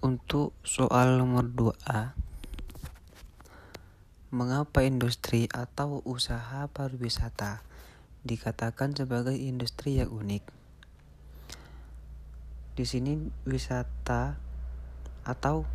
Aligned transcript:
Untuk 0.00 0.56
soal 0.64 1.20
nomor 1.20 1.44
2A, 1.52 2.16
mengapa 4.32 4.80
industri 4.80 5.44
atau 5.52 6.00
usaha 6.08 6.64
pariwisata 6.72 7.60
dikatakan 8.24 8.96
sebagai 8.96 9.36
industri 9.36 10.00
yang 10.00 10.08
unik? 10.08 10.40
Di 12.80 12.88
sini 12.88 13.28
wisata 13.44 14.40
atau 15.28 15.68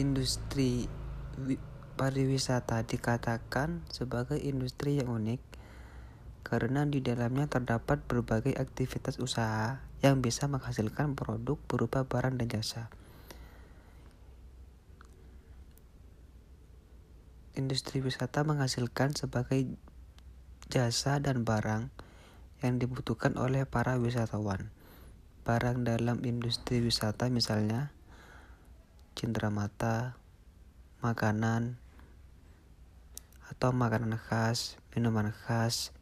industri 0.00 0.88
pariwisata 2.00 2.88
dikatakan 2.88 3.84
sebagai 3.92 4.40
industri 4.40 4.96
yang 4.96 5.12
unik 5.12 5.53
karena 6.44 6.84
di 6.84 7.00
dalamnya 7.00 7.48
terdapat 7.48 8.04
berbagai 8.04 8.52
aktivitas 8.54 9.16
usaha 9.16 9.80
yang 10.04 10.20
bisa 10.20 10.44
menghasilkan 10.44 11.16
produk 11.16 11.56
berupa 11.64 12.04
barang 12.04 12.36
dan 12.36 12.52
jasa. 12.52 12.92
Industri 17.56 18.04
wisata 18.04 18.44
menghasilkan 18.44 19.16
sebagai 19.16 19.72
jasa 20.68 21.16
dan 21.18 21.48
barang 21.48 21.88
yang 22.60 22.76
dibutuhkan 22.76 23.40
oleh 23.40 23.64
para 23.64 23.96
wisatawan. 23.96 24.68
Barang 25.48 25.82
dalam 25.88 26.20
industri 26.28 26.84
wisata 26.84 27.32
misalnya 27.32 27.90
mata, 29.48 30.20
makanan, 31.00 31.80
atau 33.48 33.70
makanan 33.72 34.18
khas, 34.18 34.76
minuman 34.92 35.32
khas. 35.32 35.94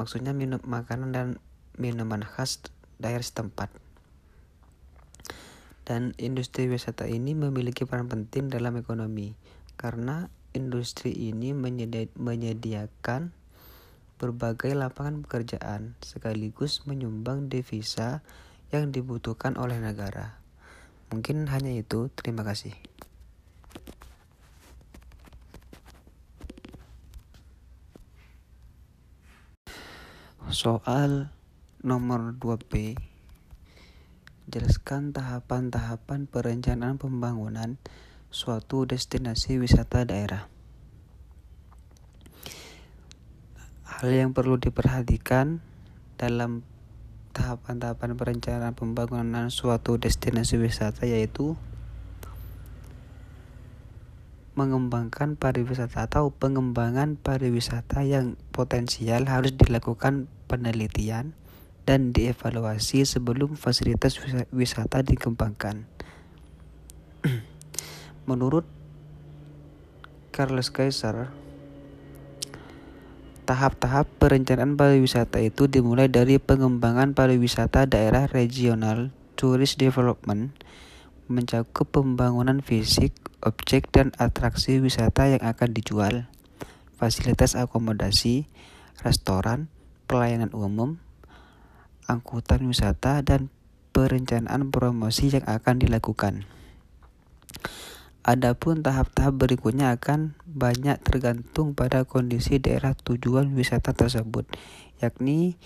Maksudnya 0.00 0.32
minum 0.32 0.64
makanan 0.64 1.12
dan 1.12 1.36
minuman 1.76 2.24
khas 2.24 2.64
daerah 2.96 3.20
setempat. 3.20 3.68
Dan 5.84 6.16
industri 6.16 6.72
wisata 6.72 7.04
ini 7.04 7.36
memiliki 7.36 7.84
peran 7.84 8.08
penting 8.08 8.48
dalam 8.48 8.80
ekonomi 8.80 9.36
karena 9.76 10.32
industri 10.56 11.12
ini 11.12 11.52
menyediakan 12.16 13.36
berbagai 14.16 14.72
lapangan 14.72 15.20
pekerjaan 15.24 16.00
sekaligus 16.00 16.88
menyumbang 16.88 17.52
devisa 17.52 18.24
yang 18.72 18.92
dibutuhkan 18.92 19.60
oleh 19.60 19.76
negara. 19.80 20.40
Mungkin 21.10 21.50
hanya 21.50 21.74
itu. 21.74 22.08
Terima 22.14 22.46
kasih. 22.46 22.72
Soal 30.50 31.30
Nomor 31.78 32.34
2B 32.34 32.98
Jelaskan 34.50 35.14
tahapan-tahapan 35.14 36.26
perencanaan 36.26 36.98
pembangunan 36.98 37.78
suatu 38.34 38.82
destinasi 38.82 39.62
wisata 39.62 40.02
daerah. 40.02 40.50
Hal 43.86 44.10
yang 44.10 44.34
perlu 44.34 44.58
diperhatikan 44.58 45.62
dalam 46.18 46.66
tahapan-tahapan 47.30 48.18
perencanaan 48.18 48.74
pembangunan 48.74 49.54
suatu 49.54 50.02
destinasi 50.02 50.58
wisata 50.58 51.06
yaitu 51.06 51.54
mengembangkan 54.58 55.38
pariwisata 55.38 56.10
atau 56.10 56.34
pengembangan 56.34 57.14
pariwisata 57.14 58.02
yang 58.02 58.34
potensial 58.50 59.30
harus 59.30 59.54
dilakukan 59.54 60.26
penelitian 60.50 61.38
dan 61.86 62.10
dievaluasi 62.10 63.06
sebelum 63.06 63.54
fasilitas 63.54 64.18
wisata 64.50 65.02
dikembangkan. 65.06 65.86
Menurut 68.28 68.66
Carlos 70.30 70.70
Kaiser, 70.70 71.30
tahap-tahap 73.50 74.06
perencanaan 74.22 74.78
pariwisata 74.78 75.42
itu 75.42 75.66
dimulai 75.66 76.06
dari 76.06 76.38
pengembangan 76.38 77.18
pariwisata 77.18 77.90
daerah 77.90 78.30
regional, 78.30 79.10
tourist 79.34 79.82
development, 79.82 80.54
mencakup 81.30 81.88
pembangunan 81.94 82.58
fisik, 82.58 83.14
objek 83.38 83.86
dan 83.94 84.10
atraksi 84.18 84.82
wisata 84.82 85.30
yang 85.30 85.40
akan 85.46 85.70
dijual, 85.70 86.26
fasilitas 86.98 87.54
akomodasi, 87.54 88.50
restoran, 89.06 89.70
pelayanan 90.10 90.50
umum, 90.50 90.98
angkutan 92.10 92.66
wisata, 92.66 93.22
dan 93.22 93.48
perencanaan 93.94 94.74
promosi 94.74 95.30
yang 95.30 95.46
akan 95.46 95.78
dilakukan. 95.78 96.50
Adapun 98.20 98.84
tahap-tahap 98.84 99.32
berikutnya 99.32 99.96
akan 99.96 100.36
banyak 100.44 101.00
tergantung 101.00 101.72
pada 101.72 102.04
kondisi 102.04 102.60
daerah 102.60 102.92
tujuan 102.92 103.56
wisata 103.56 103.96
tersebut, 103.96 104.44
yakni 105.00 105.56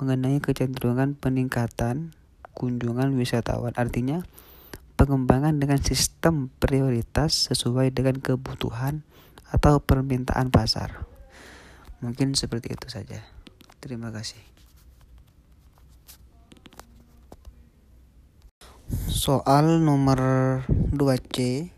mengenai 0.00 0.40
kecenderungan 0.40 1.18
peningkatan 1.18 2.16
kunjungan 2.56 3.12
wisatawan. 3.18 3.76
Artinya, 3.76 4.24
pengembangan 4.98 5.62
dengan 5.62 5.78
sistem 5.78 6.50
prioritas 6.58 7.46
sesuai 7.48 7.94
dengan 7.94 8.18
kebutuhan 8.18 9.06
atau 9.54 9.78
permintaan 9.78 10.50
pasar. 10.50 11.06
Mungkin 12.02 12.34
seperti 12.34 12.74
itu 12.74 12.90
saja. 12.90 13.22
Terima 13.78 14.10
kasih. 14.10 14.42
Soal 19.06 19.78
nomor 19.84 20.18
2C 20.90 21.70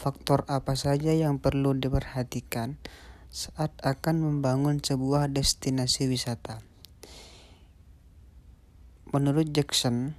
Faktor 0.00 0.48
apa 0.48 0.80
saja 0.80 1.12
yang 1.12 1.36
perlu 1.44 1.76
diperhatikan 1.76 2.80
saat 3.28 3.68
akan 3.84 4.24
membangun 4.24 4.80
sebuah 4.80 5.28
destinasi 5.28 6.08
wisata? 6.08 6.64
Menurut 9.12 9.52
Jackson, 9.52 10.16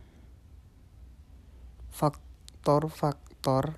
faktor-faktor 1.91 3.75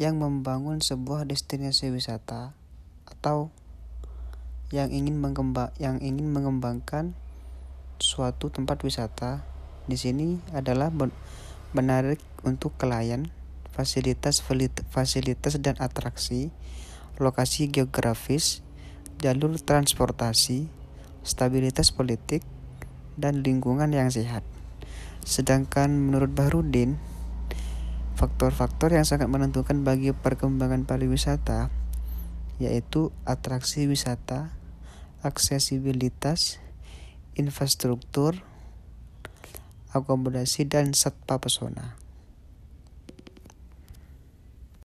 yang 0.00 0.16
membangun 0.16 0.80
sebuah 0.80 1.28
destinasi 1.28 1.92
wisata 1.92 2.56
atau 3.04 3.52
yang 4.72 4.88
ingin 4.88 5.20
mengembang 5.20 5.74
yang 5.76 6.00
ingin 6.00 6.32
mengembangkan 6.32 7.12
suatu 8.00 8.48
tempat 8.48 8.80
wisata 8.80 9.44
di 9.84 9.98
sini 10.00 10.40
adalah 10.56 10.88
menarik 11.76 12.22
untuk 12.46 12.72
klien, 12.80 13.28
fasilitas 13.74 14.40
fasilitas 14.88 15.60
dan 15.60 15.76
atraksi, 15.76 16.48
lokasi 17.20 17.68
geografis, 17.68 18.64
jalur 19.20 19.58
transportasi, 19.60 20.70
stabilitas 21.26 21.92
politik, 21.92 22.40
dan 23.20 23.44
lingkungan 23.44 23.92
yang 23.92 24.08
sehat. 24.08 24.46
Sedangkan 25.22 25.92
menurut 25.92 26.32
Bahrudin, 26.32 26.96
faktor-faktor 28.16 28.92
yang 28.92 29.04
sangat 29.04 29.28
menentukan 29.28 29.80
bagi 29.84 30.12
perkembangan 30.12 30.84
pariwisata 30.84 31.72
yaitu 32.60 33.08
atraksi 33.24 33.88
wisata, 33.88 34.52
aksesibilitas, 35.24 36.60
infrastruktur, 37.32 38.44
akomodasi, 39.96 40.68
dan 40.68 40.92
satpa 40.92 41.40
pesona. 41.40 41.99